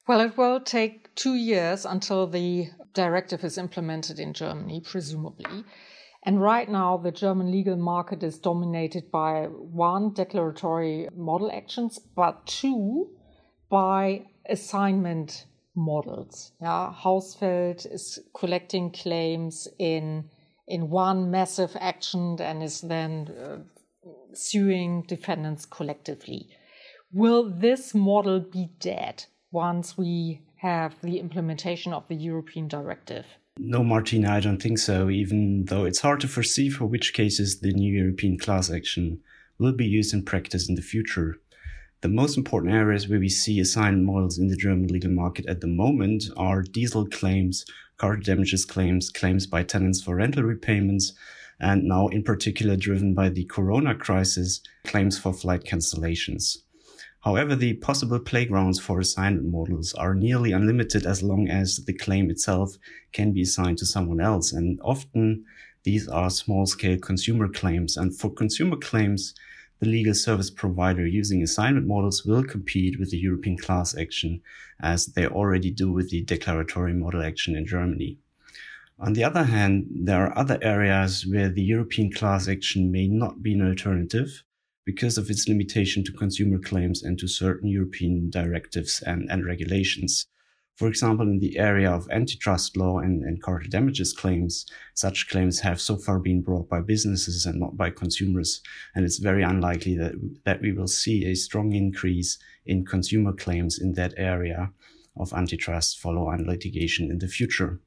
Well, 0.07 0.21
it 0.21 0.37
will 0.37 0.59
take 0.59 1.13
two 1.15 1.35
years 1.35 1.85
until 1.85 2.25
the 2.27 2.71
directive 2.93 3.43
is 3.43 3.57
implemented 3.57 4.19
in 4.19 4.33
Germany, 4.33 4.81
presumably. 4.81 5.63
And 6.23 6.41
right 6.41 6.69
now, 6.69 6.97
the 6.97 7.11
German 7.11 7.51
legal 7.51 7.77
market 7.77 8.23
is 8.23 8.39
dominated 8.39 9.09
by 9.09 9.45
one, 9.45 10.13
declaratory 10.13 11.07
model 11.15 11.49
actions, 11.51 11.97
but 12.15 12.45
two, 12.45 13.11
by 13.69 14.25
assignment 14.49 15.45
models. 15.75 16.51
Yeah, 16.61 16.93
Hausfeld 16.93 17.85
is 17.91 18.19
collecting 18.35 18.91
claims 18.91 19.67
in 19.77 20.29
in 20.67 20.89
one 20.91 21.31
massive 21.31 21.75
action 21.79 22.37
and 22.39 22.61
is 22.61 22.81
then 22.81 23.27
uh, 23.27 23.57
suing 24.33 25.03
defendants 25.07 25.65
collectively. 25.65 26.47
Will 27.11 27.49
this 27.49 27.95
model 27.95 28.39
be 28.39 28.69
dead 28.79 29.25
once 29.51 29.97
we 29.97 30.41
have 30.57 30.93
the 31.01 31.17
implementation 31.19 31.91
of 31.91 32.07
the 32.07 32.15
European 32.15 32.67
directive? 32.67 33.25
No, 33.61 33.83
Martina, 33.83 34.31
I 34.31 34.39
don't 34.39 34.61
think 34.61 34.79
so, 34.79 35.09
even 35.09 35.65
though 35.65 35.83
it's 35.83 35.99
hard 35.99 36.21
to 36.21 36.29
foresee 36.29 36.69
for 36.69 36.85
which 36.85 37.13
cases 37.13 37.59
the 37.59 37.73
new 37.73 37.91
European 37.91 38.37
class 38.37 38.71
action 38.71 39.19
will 39.57 39.73
be 39.73 39.85
used 39.85 40.13
in 40.13 40.23
practice 40.23 40.69
in 40.69 40.75
the 40.75 40.81
future. 40.81 41.41
The 41.99 42.07
most 42.07 42.37
important 42.37 42.73
areas 42.73 43.09
where 43.09 43.19
we 43.19 43.27
see 43.27 43.59
assigned 43.59 44.05
models 44.05 44.39
in 44.39 44.47
the 44.47 44.55
German 44.55 44.87
legal 44.87 45.11
market 45.11 45.45
at 45.47 45.59
the 45.59 45.67
moment 45.67 46.23
are 46.37 46.61
diesel 46.61 47.05
claims, 47.05 47.65
car 47.97 48.15
damages 48.15 48.63
claims, 48.63 49.09
claims 49.09 49.45
by 49.45 49.63
tenants 49.63 50.01
for 50.01 50.15
rental 50.15 50.43
repayments, 50.43 51.11
and 51.59 51.83
now 51.83 52.07
in 52.07 52.23
particular 52.23 52.77
driven 52.77 53.13
by 53.13 53.27
the 53.27 53.43
corona 53.43 53.93
crisis, 53.93 54.61
claims 54.85 55.19
for 55.19 55.33
flight 55.33 55.65
cancellations. 55.65 56.59
However, 57.21 57.53
the 57.55 57.73
possible 57.73 58.19
playgrounds 58.19 58.79
for 58.79 58.99
assignment 58.99 59.47
models 59.47 59.93
are 59.93 60.15
nearly 60.15 60.53
unlimited 60.53 61.05
as 61.05 61.21
long 61.21 61.49
as 61.49 61.77
the 61.85 61.93
claim 61.93 62.29
itself 62.29 62.77
can 63.11 63.33
be 63.33 63.41
assigned 63.41 63.77
to 63.79 63.85
someone 63.85 64.21
else. 64.21 64.53
And 64.53 64.79
often 64.81 65.43
these 65.83 66.07
are 66.07 66.29
small 66.29 66.65
scale 66.65 66.97
consumer 66.97 67.49
claims. 67.49 67.97
And 67.97 68.17
for 68.17 68.29
consumer 68.29 68.77
claims, 68.77 69.33
the 69.79 69.87
legal 69.87 70.13
service 70.13 70.49
provider 70.49 71.05
using 71.05 71.43
assignment 71.43 71.87
models 71.87 72.25
will 72.25 72.43
compete 72.43 72.99
with 72.99 73.11
the 73.11 73.17
European 73.17 73.57
class 73.57 73.97
action 73.97 74.41
as 74.81 75.07
they 75.07 75.25
already 75.25 75.71
do 75.71 75.91
with 75.91 76.09
the 76.09 76.21
declaratory 76.21 76.93
model 76.93 77.21
action 77.21 77.55
in 77.55 77.65
Germany. 77.65 78.17
On 78.97 79.13
the 79.13 79.23
other 79.23 79.43
hand, 79.43 79.87
there 79.93 80.25
are 80.25 80.37
other 80.37 80.59
areas 80.61 81.25
where 81.25 81.49
the 81.49 81.61
European 81.61 82.11
class 82.11 82.47
action 82.47 82.91
may 82.91 83.07
not 83.07 83.41
be 83.41 83.53
an 83.53 83.65
alternative 83.65 84.43
because 84.91 85.19
of 85.19 85.29
its 85.29 85.47
limitation 85.47 86.03
to 86.03 86.11
consumer 86.11 86.57
claims 86.57 87.03
and 87.03 87.19
to 87.19 87.27
certain 87.27 87.69
European 87.69 88.27
directives 88.31 89.03
and, 89.03 89.29
and 89.29 89.45
regulations. 89.45 90.25
For 90.77 90.87
example, 90.87 91.27
in 91.27 91.37
the 91.37 91.59
area 91.59 91.91
of 91.91 92.09
antitrust 92.09 92.75
law 92.75 92.97
and, 92.97 93.23
and 93.23 93.39
cartel 93.39 93.69
damages 93.69 94.13
claims, 94.13 94.65
such 94.95 95.29
claims 95.29 95.59
have 95.59 95.79
so 95.79 95.95
far 95.95 96.17
been 96.17 96.41
brought 96.41 96.67
by 96.69 96.81
businesses 96.81 97.45
and 97.45 97.59
not 97.59 97.77
by 97.77 97.91
consumers. 97.91 98.61
And 98.95 99.05
it's 99.05 99.19
very 99.19 99.43
unlikely 99.43 99.95
that, 99.97 100.13
that 100.45 100.59
we 100.59 100.71
will 100.71 100.87
see 100.87 101.25
a 101.25 101.35
strong 101.35 101.73
increase 101.73 102.39
in 102.65 102.83
consumer 102.83 103.33
claims 103.33 103.77
in 103.77 103.93
that 103.93 104.15
area 104.17 104.71
of 105.17 105.33
antitrust 105.33 105.99
follow 105.99 106.29
on 106.29 106.47
litigation 106.47 107.11
in 107.11 107.19
the 107.19 107.27
future. 107.27 107.79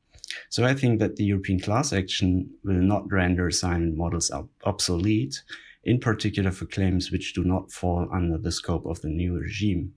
So 0.50 0.64
I 0.64 0.75
think 0.75 1.00
that 1.00 1.16
the 1.16 1.25
European 1.25 1.59
class 1.59 1.92
action 1.92 2.49
will 2.62 2.75
not 2.92 3.11
render 3.11 3.49
assignment 3.49 3.97
models 3.97 4.30
obsolete 4.64 5.42
in 5.85 5.99
particular 5.99 6.51
for 6.51 6.67
claims 6.67 7.11
which 7.11 7.35
do 7.35 7.45
not 7.45 7.73
fall 7.73 8.09
under 8.12 8.39
the 8.39 8.53
scope 8.53 8.87
of 8.87 9.01
the 9.01 9.09
new 9.09 9.39
regime. 9.39 9.95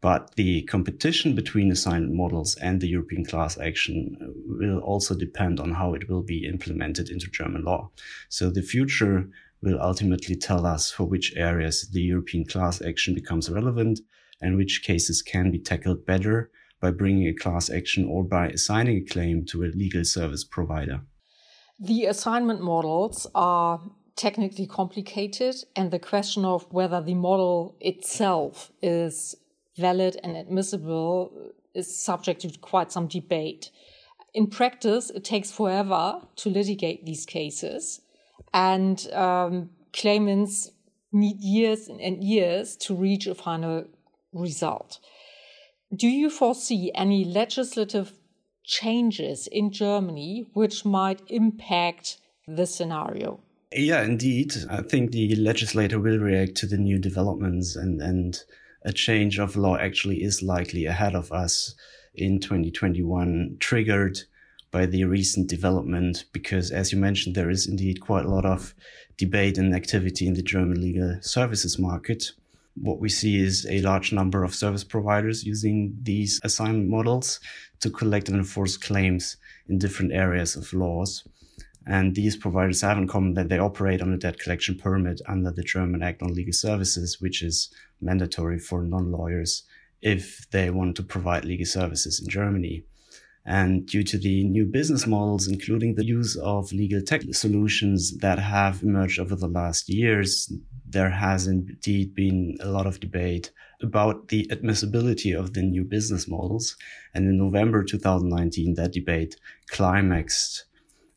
But 0.00 0.34
the 0.36 0.62
competition 0.62 1.34
between 1.34 1.70
assignment 1.70 2.14
models 2.14 2.56
and 2.56 2.80
the 2.80 2.88
European 2.88 3.24
class 3.24 3.58
action 3.58 4.16
will 4.46 4.78
also 4.78 5.14
depend 5.14 5.60
on 5.60 5.72
how 5.72 5.92
it 5.92 6.08
will 6.08 6.22
be 6.22 6.46
implemented 6.46 7.10
into 7.10 7.30
German 7.30 7.64
law. 7.64 7.90
So 8.30 8.50
the 8.50 8.62
future 8.62 9.28
will 9.62 9.78
ultimately 9.80 10.36
tell 10.36 10.64
us 10.64 10.90
for 10.90 11.04
which 11.04 11.36
areas 11.36 11.88
the 11.92 12.00
European 12.00 12.46
class 12.46 12.80
action 12.80 13.14
becomes 13.14 13.50
relevant 13.50 14.00
and 14.40 14.56
which 14.56 14.82
cases 14.82 15.20
can 15.20 15.50
be 15.50 15.58
tackled 15.58 16.06
better 16.06 16.50
by 16.80 16.90
bringing 16.90 17.28
a 17.28 17.34
class 17.34 17.68
action 17.68 18.06
or 18.06 18.24
by 18.24 18.48
assigning 18.48 18.96
a 18.96 19.12
claim 19.12 19.44
to 19.44 19.64
a 19.64 19.66
legal 19.66 20.02
service 20.02 20.44
provider. 20.44 21.02
The 21.78 22.06
assignment 22.06 22.62
models 22.62 23.26
are 23.34 23.80
technically 24.16 24.66
complicated, 24.66 25.56
and 25.76 25.90
the 25.90 25.98
question 25.98 26.44
of 26.44 26.66
whether 26.72 27.00
the 27.00 27.14
model 27.14 27.76
itself 27.80 28.70
is 28.82 29.34
valid 29.78 30.18
and 30.22 30.36
admissible 30.36 31.52
is 31.74 32.02
subject 32.02 32.40
to 32.42 32.58
quite 32.58 32.92
some 32.92 33.06
debate. 33.06 33.70
In 34.34 34.46
practice, 34.46 35.10
it 35.10 35.24
takes 35.24 35.50
forever 35.50 36.20
to 36.36 36.50
litigate 36.50 37.04
these 37.04 37.26
cases, 37.26 38.00
and 38.52 39.10
um, 39.12 39.70
claimants 39.92 40.70
need 41.12 41.40
years 41.40 41.88
and 41.88 42.22
years 42.22 42.76
to 42.76 42.94
reach 42.94 43.26
a 43.26 43.34
final 43.34 43.84
result. 44.32 45.00
Do 45.94 46.08
you 46.08 46.30
foresee 46.30 46.92
any 46.94 47.24
legislative 47.24 48.12
changes 48.64 49.48
in 49.48 49.72
Germany 49.72 50.46
which 50.52 50.84
might 50.84 51.22
impact 51.26 52.18
this 52.46 52.72
scenario? 52.72 53.40
Yeah, 53.72 54.02
indeed. 54.02 54.52
I 54.68 54.82
think 54.82 55.12
the 55.12 55.36
legislator 55.36 56.00
will 56.00 56.18
react 56.18 56.56
to 56.56 56.66
the 56.66 56.76
new 56.76 56.98
developments 56.98 57.76
and, 57.76 58.02
and 58.02 58.42
a 58.82 58.92
change 58.92 59.38
of 59.38 59.56
law 59.56 59.76
actually 59.76 60.24
is 60.24 60.42
likely 60.42 60.86
ahead 60.86 61.14
of 61.14 61.30
us 61.30 61.76
in 62.14 62.40
2021, 62.40 63.58
triggered 63.60 64.22
by 64.72 64.86
the 64.86 65.04
recent 65.04 65.48
development, 65.48 66.24
because 66.32 66.72
as 66.72 66.92
you 66.92 66.98
mentioned, 66.98 67.36
there 67.36 67.50
is 67.50 67.68
indeed 67.68 68.00
quite 68.00 68.24
a 68.24 68.30
lot 68.30 68.44
of 68.44 68.74
debate 69.16 69.56
and 69.56 69.74
activity 69.74 70.26
in 70.26 70.34
the 70.34 70.42
German 70.42 70.80
legal 70.80 71.18
services 71.20 71.78
market. 71.78 72.32
What 72.74 72.98
we 72.98 73.08
see 73.08 73.40
is 73.40 73.66
a 73.70 73.82
large 73.82 74.12
number 74.12 74.42
of 74.42 74.54
service 74.54 74.82
providers 74.82 75.44
using 75.44 75.96
these 76.02 76.40
assignment 76.42 76.88
models 76.88 77.38
to 77.80 77.90
collect 77.90 78.28
and 78.28 78.38
enforce 78.38 78.76
claims 78.76 79.36
in 79.68 79.78
different 79.78 80.12
areas 80.12 80.56
of 80.56 80.72
laws. 80.72 81.22
And 81.86 82.14
these 82.14 82.36
providers 82.36 82.82
have 82.82 82.98
in 82.98 83.08
common 83.08 83.34
that 83.34 83.48
they 83.48 83.58
operate 83.58 84.02
on 84.02 84.12
a 84.12 84.18
debt 84.18 84.38
collection 84.38 84.76
permit 84.76 85.20
under 85.26 85.50
the 85.50 85.62
German 85.62 86.02
Act 86.02 86.22
on 86.22 86.34
Legal 86.34 86.52
Services, 86.52 87.20
which 87.20 87.42
is 87.42 87.72
mandatory 88.00 88.58
for 88.58 88.82
non 88.82 89.10
lawyers 89.10 89.64
if 90.02 90.48
they 90.50 90.70
want 90.70 90.96
to 90.96 91.02
provide 91.02 91.44
legal 91.44 91.66
services 91.66 92.20
in 92.20 92.28
Germany. 92.28 92.84
And 93.46 93.86
due 93.86 94.02
to 94.04 94.18
the 94.18 94.44
new 94.44 94.66
business 94.66 95.06
models, 95.06 95.48
including 95.48 95.94
the 95.94 96.04
use 96.04 96.36
of 96.36 96.72
legal 96.72 97.00
tech 97.00 97.22
solutions 97.32 98.18
that 98.18 98.38
have 98.38 98.82
emerged 98.82 99.18
over 99.18 99.34
the 99.34 99.48
last 99.48 99.88
years, 99.88 100.52
there 100.86 101.10
has 101.10 101.46
indeed 101.46 102.14
been 102.14 102.56
a 102.60 102.68
lot 102.68 102.86
of 102.86 103.00
debate 103.00 103.50
about 103.82 104.28
the 104.28 104.46
admissibility 104.50 105.32
of 105.32 105.54
the 105.54 105.62
new 105.62 105.84
business 105.84 106.28
models. 106.28 106.76
And 107.14 107.26
in 107.26 107.38
November 107.38 107.82
2019, 107.82 108.74
that 108.74 108.92
debate 108.92 109.36
climaxed 109.68 110.66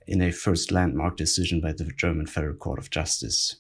in 0.08 0.22
a 0.22 0.32
first 0.32 0.72
landmark 0.72 1.18
decision 1.18 1.62
by 1.62 1.74
the 1.74 1.86
German 1.98 2.28
Federal 2.28 2.56
Court 2.56 2.80
of 2.80 2.90
Justice. 2.90 3.58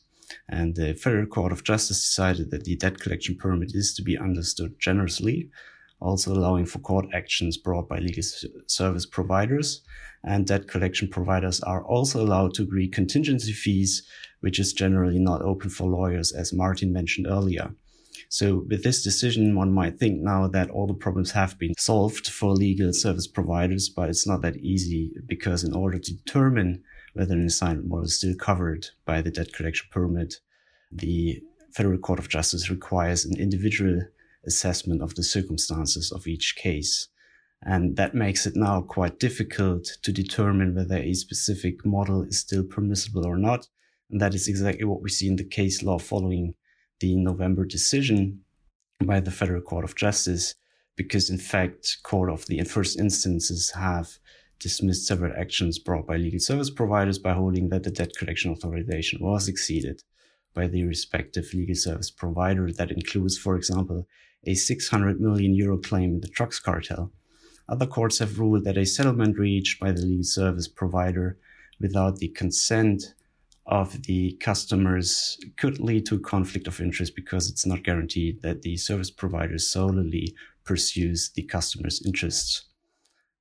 And 0.50 0.76
the 0.76 0.94
Federal 0.94 1.26
Court 1.26 1.52
of 1.52 1.64
Justice 1.64 2.02
decided 2.02 2.52
that 2.52 2.64
the 2.64 2.76
debt 2.76 3.00
collection 3.00 3.36
permit 3.36 3.76
is 3.76 3.94
to 3.96 4.02
be 4.02 4.18
understood 4.18 4.80
generously, 4.80 5.50
also 6.00 6.34
allowing 6.34 6.66
for 6.66 6.80
court 6.80 7.06
actions 7.14 7.58
brought 7.58 7.88
by 7.88 8.00
legal 8.00 8.24
service 8.68 9.06
providers. 9.06 9.82
And 10.24 10.48
debt 10.48 10.68
collection 10.68 11.10
providers 11.10 11.62
are 11.62 11.84
also 11.84 12.24
allowed 12.24 12.54
to 12.56 12.64
agree 12.64 12.88
contingency 12.88 13.52
fees, 13.52 14.08
which 14.40 14.60
is 14.60 14.74
generally 14.74 15.20
not 15.20 15.42
open 15.42 15.70
for 15.70 15.90
lawyers, 15.90 16.32
as 16.32 16.54
Martin 16.54 16.94
mentioned 16.94 17.28
earlier. 17.28 17.74
So 18.34 18.66
with 18.68 18.82
this 18.82 19.04
decision, 19.04 19.56
one 19.56 19.72
might 19.72 20.00
think 20.00 20.20
now 20.20 20.48
that 20.48 20.72
all 20.72 20.88
the 20.88 20.96
problems 20.96 21.30
have 21.34 21.60
been 21.60 21.76
solved 21.78 22.28
for 22.28 22.52
legal 22.52 22.92
service 22.92 23.28
providers, 23.28 23.90
but 23.90 24.10
it's 24.10 24.26
not 24.26 24.42
that 24.42 24.58
easy 24.58 25.12
because 25.28 25.64
in 25.64 25.76
order 25.76 26.00
to 26.00 26.16
determine 26.16 26.82
whether 27.14 27.36
an 27.36 27.46
assignment 27.46 27.90
model 27.90 28.06
is 28.06 28.18
still 28.18 28.34
covered 28.34 28.88
by 29.06 29.22
the 29.22 29.30
debt 29.30 29.54
collection 29.54 29.86
permit, 29.92 30.40
the 30.92 31.44
Federal 31.76 32.00
Court 32.00 32.18
of 32.18 32.28
Justice 32.28 32.72
requires 32.72 33.24
an 33.24 33.40
individual 33.40 34.02
assessment 34.48 35.04
of 35.04 35.14
the 35.14 35.22
circumstances 35.22 36.12
of 36.12 36.26
each 36.26 36.56
case. 36.56 37.10
And 37.62 37.98
that 37.98 38.16
makes 38.16 38.48
it 38.48 38.56
now 38.56 38.82
quite 38.82 39.20
difficult 39.20 39.86
to 40.02 40.12
determine 40.12 40.74
whether 40.74 40.98
a 40.98 41.14
specific 41.14 41.86
model 41.86 42.24
is 42.24 42.40
still 42.40 42.64
permissible 42.64 43.28
or 43.28 43.38
not. 43.38 43.68
And 44.10 44.20
that 44.20 44.34
is 44.34 44.48
exactly 44.48 44.86
what 44.86 45.04
we 45.04 45.12
see 45.12 45.28
in 45.28 45.36
the 45.36 45.44
case 45.44 45.84
law 45.84 46.00
following 46.00 46.56
the 47.04 47.18
November 47.18 47.66
decision 47.66 48.40
by 49.04 49.20
the 49.20 49.30
Federal 49.30 49.62
Court 49.62 49.84
of 49.84 49.94
Justice, 49.94 50.56
because 50.96 51.30
in 51.30 51.38
fact, 51.38 51.98
court 52.02 52.30
of 52.30 52.46
the 52.46 52.64
first 52.64 52.98
instances 52.98 53.72
have 53.72 54.20
dismissed 54.58 55.06
several 55.06 55.34
actions 55.38 55.78
brought 55.80 56.08
by 56.08 56.16
legal 56.16 56.40
service 56.40 56.70
providers 56.70 57.20
by 57.20 57.34
holding 57.34 57.68
that 57.68 57.84
the 57.84 57.92
debt 57.92 58.12
collection 58.18 58.52
authorization 58.52 59.20
was 59.22 59.50
exceeded 59.50 60.02
by 60.54 60.66
the 60.66 60.86
respective 60.86 61.54
legal 61.54 61.76
service 61.76 62.10
provider. 62.10 62.72
That 62.72 62.92
includes, 62.92 63.38
for 63.38 63.58
example, 63.58 64.08
a 64.46 64.54
600 64.54 65.20
million 65.20 65.54
euro 65.54 65.78
claim 65.78 66.10
in 66.16 66.22
the 66.22 66.30
trucks 66.30 66.58
cartel. 66.58 67.12
Other 67.68 67.86
courts 67.86 68.20
have 68.20 68.40
ruled 68.40 68.64
that 68.64 68.78
a 68.78 68.86
settlement 68.86 69.38
reached 69.38 69.78
by 69.78 69.92
the 69.92 70.04
legal 70.04 70.24
service 70.24 70.70
provider 70.70 71.38
without 71.82 72.20
the 72.20 72.30
consent 72.30 73.14
of 73.66 74.04
the 74.04 74.34
customers 74.42 75.38
could 75.58 75.80
lead 75.80 76.06
to 76.06 76.16
a 76.16 76.20
conflict 76.20 76.68
of 76.68 76.82
interest 76.82 77.16
because 77.16 77.50
it's 77.50 77.66
not 77.66 77.84
guaranteed 77.84 78.42
that 78.42 78.62
the 78.62 78.76
service 78.76 79.10
provider 79.10 79.58
solely 79.58 80.36
pursues 80.66 81.32
the 81.36 81.44
customer's 81.44 82.02
interests. 82.06 82.66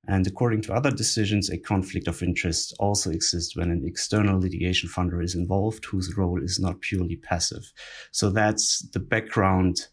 And 0.07 0.27
according 0.27 0.61
to 0.63 0.73
other 0.73 0.91
decisions, 0.91 1.49
a 1.49 1.57
conflict 1.57 2.07
of 2.07 2.21
interest 2.21 2.73
also 2.77 3.09
exists 3.09 3.55
when 3.55 3.71
an 3.71 3.83
external 3.85 4.39
litigation 4.39 4.89
funder 4.89 5.23
is 5.23 5.35
involved 5.35 5.85
whose 5.85 6.17
role 6.17 6.41
is 6.43 6.59
not 6.59 6.81
purely 6.81 7.15
passive. 7.15 7.71
So 8.11 8.29
that's 8.29 8.79
the 8.89 8.99
background 8.99 9.87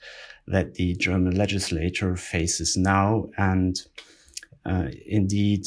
that 0.48 0.74
the 0.74 0.94
German 0.96 1.36
legislature 1.36 2.16
faces 2.16 2.76
now. 2.76 3.26
And 3.38 3.80
uh, 4.66 4.88
indeed, 5.06 5.66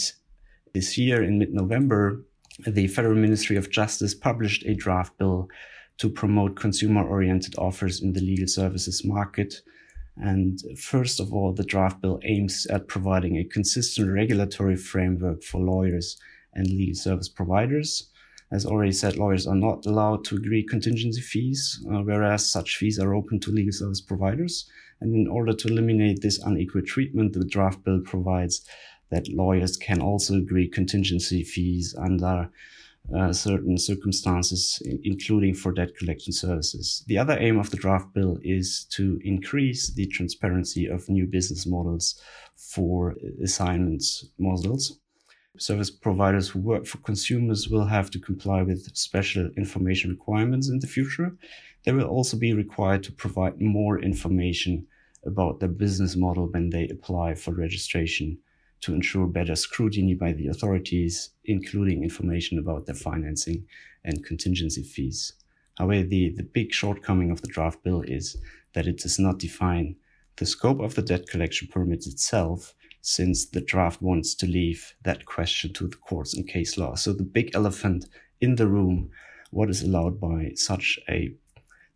this 0.73 0.97
year 0.97 1.23
in 1.23 1.39
mid 1.39 1.53
November, 1.53 2.25
the 2.67 2.87
Federal 2.87 3.15
Ministry 3.15 3.55
of 3.55 3.69
Justice 3.69 4.13
published 4.13 4.63
a 4.65 4.75
draft 4.75 5.17
bill 5.17 5.49
to 5.97 6.09
promote 6.09 6.55
consumer 6.55 7.03
oriented 7.03 7.55
offers 7.57 8.01
in 8.01 8.13
the 8.13 8.21
legal 8.21 8.47
services 8.47 9.03
market. 9.05 9.61
And 10.17 10.59
first 10.77 11.19
of 11.19 11.33
all, 11.33 11.53
the 11.53 11.63
draft 11.63 12.01
bill 12.01 12.19
aims 12.23 12.67
at 12.67 12.87
providing 12.87 13.37
a 13.37 13.43
consistent 13.43 14.11
regulatory 14.11 14.75
framework 14.75 15.43
for 15.43 15.61
lawyers 15.61 16.17
and 16.53 16.67
legal 16.67 16.95
service 16.95 17.29
providers. 17.29 18.09
As 18.51 18.65
already 18.65 18.91
said, 18.91 19.17
lawyers 19.17 19.47
are 19.47 19.55
not 19.55 19.85
allowed 19.87 20.23
to 20.25 20.35
agree 20.35 20.63
contingency 20.63 21.21
fees, 21.21 21.83
uh, 21.91 22.01
whereas 22.01 22.47
such 22.47 22.77
fees 22.77 22.99
are 22.99 23.15
open 23.15 23.39
to 23.39 23.51
legal 23.51 23.73
service 23.73 24.01
providers. 24.01 24.69
And 25.01 25.15
in 25.15 25.27
order 25.27 25.53
to 25.53 25.67
eliminate 25.67 26.21
this 26.21 26.37
unequal 26.39 26.83
treatment, 26.83 27.33
the 27.33 27.45
draft 27.45 27.83
bill 27.83 28.01
provides 28.05 28.63
that 29.13 29.27
lawyers 29.29 29.77
can 29.77 30.01
also 30.01 30.35
agree 30.35 30.67
contingency 30.67 31.43
fees 31.43 31.95
under 31.97 32.49
uh, 33.15 33.31
certain 33.33 33.77
circumstances, 33.77 34.81
including 35.03 35.53
for 35.53 35.71
debt 35.71 35.95
collection 35.97 36.33
services. 36.33 37.03
The 37.07 37.17
other 37.17 37.37
aim 37.39 37.59
of 37.59 37.69
the 37.69 37.77
draft 37.77 38.13
bill 38.13 38.37
is 38.41 38.85
to 38.91 39.19
increase 39.23 39.93
the 39.93 40.07
transparency 40.07 40.87
of 40.87 41.09
new 41.09 41.27
business 41.27 41.65
models 41.67 42.19
for 42.55 43.15
assignments 43.43 44.25
models. 44.39 44.99
Service 45.59 45.91
providers 45.91 46.49
who 46.49 46.59
work 46.59 46.87
for 46.87 46.97
consumers 46.99 47.69
will 47.69 47.85
have 47.85 48.09
to 48.11 48.19
comply 48.19 48.63
with 48.63 48.95
special 48.95 49.51
information 49.57 50.09
requirements 50.09 50.69
in 50.69 50.79
the 50.79 50.87
future. 50.87 51.35
They 51.83 51.91
will 51.91 52.07
also 52.07 52.37
be 52.37 52.53
required 52.53 53.03
to 53.03 53.11
provide 53.11 53.61
more 53.61 53.99
information 53.99 54.87
about 55.25 55.59
their 55.59 55.69
business 55.69 56.15
model 56.15 56.47
when 56.47 56.71
they 56.71 56.87
apply 56.87 57.35
for 57.35 57.53
registration 57.53 58.39
to 58.83 58.93
ensure 58.93 59.27
better 59.27 59.55
scrutiny 59.55 60.13
by 60.13 60.33
the 60.33 60.47
authorities, 60.47 61.29
including 61.45 62.03
information 62.03 62.59
about 62.59 62.85
their 62.85 62.95
financing 62.95 63.65
and 64.03 64.25
contingency 64.25 64.83
fees. 64.83 65.33
However, 65.77 66.03
the, 66.03 66.33
the 66.35 66.43
big 66.43 66.73
shortcoming 66.73 67.31
of 67.31 67.41
the 67.41 67.47
draft 67.47 67.81
bill 67.83 68.01
is 68.01 68.37
that 68.73 68.87
it 68.87 68.97
does 68.97 69.17
not 69.17 69.39
define 69.39 69.95
the 70.37 70.45
scope 70.45 70.81
of 70.81 70.95
the 70.95 71.01
debt 71.01 71.27
collection 71.27 71.67
permit 71.67 72.05
itself, 72.07 72.75
since 73.01 73.45
the 73.45 73.61
draft 73.61 74.01
wants 74.01 74.33
to 74.35 74.47
leave 74.47 74.95
that 75.03 75.25
question 75.25 75.73
to 75.73 75.87
the 75.87 75.95
courts 75.97 76.33
and 76.33 76.47
case 76.47 76.77
law. 76.77 76.95
So 76.95 77.13
the 77.13 77.23
big 77.23 77.51
elephant 77.53 78.05
in 78.41 78.55
the 78.55 78.67
room, 78.67 79.11
what 79.51 79.69
is 79.69 79.83
allowed 79.83 80.19
by 80.19 80.51
such 80.55 80.99
a 81.09 81.33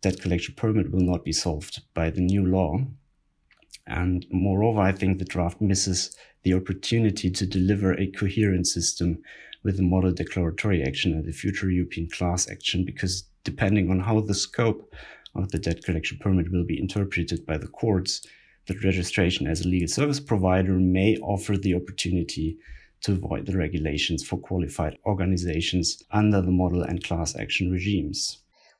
debt 0.02 0.20
collection 0.20 0.54
permit 0.54 0.92
will 0.92 1.00
not 1.00 1.24
be 1.24 1.32
solved 1.32 1.82
by 1.94 2.10
the 2.10 2.20
new 2.20 2.46
law. 2.46 2.78
And 3.86 4.26
moreover, 4.30 4.80
I 4.80 4.92
think 4.92 5.18
the 5.18 5.24
draft 5.24 5.60
misses 5.60 6.14
the 6.48 6.54
opportunity 6.54 7.30
to 7.30 7.44
deliver 7.44 7.92
a 7.92 8.10
coherent 8.12 8.66
system 8.66 9.18
with 9.64 9.76
the 9.76 9.82
model 9.82 10.10
declaratory 10.10 10.82
action 10.82 11.12
and 11.12 11.26
the 11.26 11.32
future 11.32 11.70
European 11.70 12.08
class 12.08 12.48
action, 12.50 12.86
because 12.86 13.24
depending 13.44 13.90
on 13.90 14.00
how 14.00 14.18
the 14.22 14.32
scope 14.32 14.94
of 15.34 15.50
the 15.50 15.58
debt 15.58 15.84
collection 15.84 16.16
permit 16.18 16.50
will 16.50 16.64
be 16.64 16.80
interpreted 16.80 17.44
by 17.44 17.58
the 17.58 17.66
courts, 17.66 18.26
the 18.66 18.74
registration 18.82 19.46
as 19.46 19.60
a 19.60 19.68
legal 19.68 19.88
service 19.88 20.20
provider 20.20 20.72
may 20.72 21.18
offer 21.18 21.58
the 21.58 21.74
opportunity 21.74 22.56
to 23.02 23.12
avoid 23.12 23.44
the 23.44 23.56
regulations 23.56 24.26
for 24.26 24.38
qualified 24.38 24.96
organizations 25.04 26.02
under 26.12 26.40
the 26.40 26.50
model 26.50 26.82
and 26.82 27.04
class 27.04 27.36
action 27.36 27.70
regimes. 27.70 28.38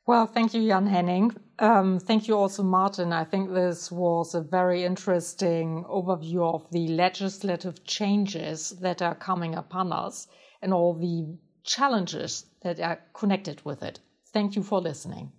Well, 0.09 0.27
thank 0.27 0.55
you, 0.55 0.67
Jan 0.67 0.87
Henning. 0.87 1.37
Um, 1.59 1.99
thank 1.99 2.29
you 2.29 2.35
also, 2.39 2.63
Martin. 2.63 3.13
I 3.13 3.25
think 3.25 3.53
this 3.53 3.93
was 3.93 4.35
a 4.35 4.41
very 4.41 4.83
interesting 4.83 5.85
overview 5.85 6.55
of 6.55 6.71
the 6.71 6.89
legislative 6.89 7.85
changes 7.85 8.71
that 8.81 9.03
are 9.03 9.15
coming 9.15 9.55
upon 9.55 9.93
us 9.93 10.27
and 10.63 10.73
all 10.73 10.95
the 10.95 11.37
challenges 11.63 12.47
that 12.63 12.81
are 12.81 13.03
connected 13.13 13.63
with 13.67 13.83
it. 13.83 14.01
Thank 14.33 14.57
you 14.57 14.63
for 14.63 14.81
listening. 14.81 15.31